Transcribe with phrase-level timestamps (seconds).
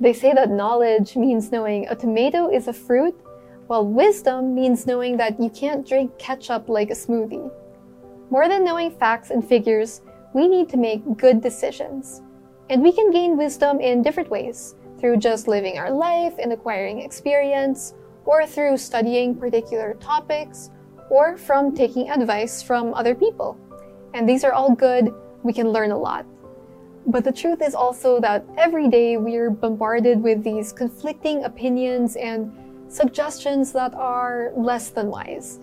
[0.00, 3.18] They say that knowledge means knowing a tomato is a fruit,
[3.66, 7.50] while wisdom means knowing that you can't drink ketchup like a smoothie.
[8.30, 10.02] More than knowing facts and figures,
[10.34, 12.22] we need to make good decisions.
[12.70, 17.00] And we can gain wisdom in different ways through just living our life and acquiring
[17.00, 17.94] experience,
[18.24, 20.70] or through studying particular topics,
[21.10, 23.58] or from taking advice from other people.
[24.14, 25.12] And these are all good,
[25.42, 26.26] we can learn a lot.
[27.06, 32.52] But the truth is also that every day we're bombarded with these conflicting opinions and
[32.88, 35.60] suggestions that are less than wise.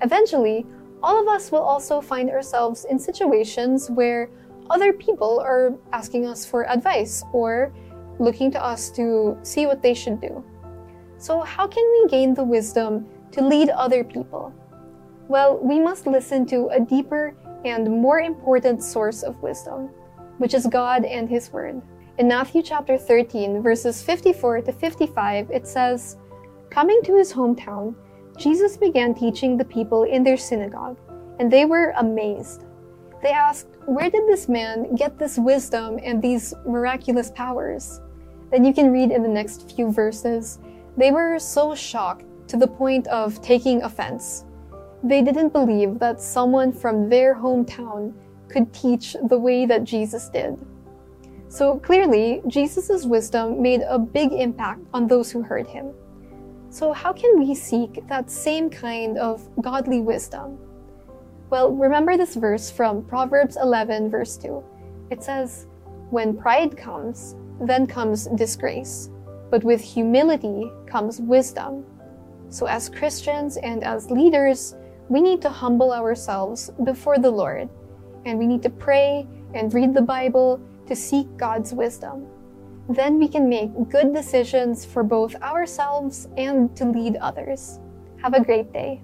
[0.00, 0.66] Eventually,
[1.02, 4.30] all of us will also find ourselves in situations where
[4.70, 7.72] other people are asking us for advice or
[8.18, 10.44] looking to us to see what they should do.
[11.18, 14.52] So, how can we gain the wisdom to lead other people?
[15.28, 19.90] Well, we must listen to a deeper and more important source of wisdom,
[20.38, 21.82] which is God and His Word.
[22.18, 26.18] In Matthew chapter 13, verses 54 to 55, it says,
[26.70, 27.94] Coming to his hometown,
[28.36, 30.98] Jesus began teaching the people in their synagogue,
[31.38, 32.64] and they were amazed.
[33.22, 38.00] They asked, Where did this man get this wisdom and these miraculous powers?
[38.50, 40.58] Then you can read in the next few verses.
[40.96, 44.44] They were so shocked to the point of taking offense.
[45.02, 48.12] They didn't believe that someone from their hometown
[48.52, 50.58] could teach the way that Jesus did.
[51.48, 55.92] So clearly, Jesus' wisdom made a big impact on those who heard him.
[56.70, 60.56] So, how can we seek that same kind of godly wisdom?
[61.50, 64.64] Well, remember this verse from Proverbs 11, verse 2.
[65.10, 65.66] It says,
[66.08, 69.10] When pride comes, then comes disgrace,
[69.50, 71.84] but with humility comes wisdom.
[72.48, 74.74] So, as Christians and as leaders,
[75.10, 77.68] we need to humble ourselves before the Lord,
[78.24, 82.26] and we need to pray and read the Bible to seek God's wisdom.
[82.88, 87.78] Then we can make good decisions for both ourselves and to lead others.
[88.22, 89.02] Have a great day.